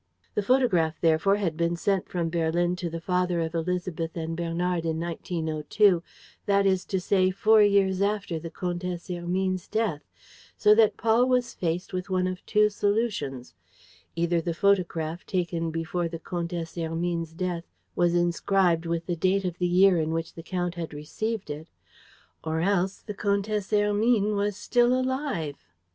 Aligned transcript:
The 0.33 0.41
photograph, 0.41 0.99
therefore, 0.99 1.35
had 1.35 1.55
been 1.55 1.75
sent 1.75 2.09
from 2.09 2.31
Berlin 2.31 2.75
to 2.77 2.89
the 2.89 2.99
father 2.99 3.39
of 3.39 3.51
Élisabeth 3.51 4.15
and 4.15 4.35
Bernard 4.35 4.83
in 4.83 4.99
1902, 4.99 6.01
that 6.47 6.65
is 6.65 6.85
to 6.85 6.99
say, 6.99 7.29
four 7.29 7.61
years 7.61 8.01
after 8.01 8.39
the 8.39 8.49
Comtesse 8.49 9.09
Hermine's 9.09 9.67
death, 9.67 10.01
so 10.57 10.73
that 10.73 10.97
Paul 10.97 11.27
was 11.29 11.53
faced 11.53 11.93
with 11.93 12.09
one 12.09 12.25
of 12.25 12.43
two 12.47 12.67
solutions: 12.69 13.53
either 14.15 14.41
the 14.41 14.55
photograph, 14.55 15.23
taken 15.23 15.69
before 15.69 16.07
the 16.07 16.17
Comtesse 16.17 16.73
Hermine's 16.73 17.31
death, 17.33 17.65
was 17.95 18.15
inscribed 18.15 18.87
with 18.87 19.05
the 19.05 19.15
date 19.15 19.45
of 19.45 19.59
the 19.59 19.67
year 19.67 19.97
in 19.99 20.09
which 20.13 20.33
the 20.33 20.41
count 20.41 20.73
had 20.73 20.95
received 20.95 21.51
it; 21.51 21.67
or 22.43 22.59
else 22.61 23.03
the 23.03 23.13
Comtesse 23.13 23.69
Hermine 23.69 24.35
was 24.35 24.57
still 24.57 24.99
alive. 24.99 25.57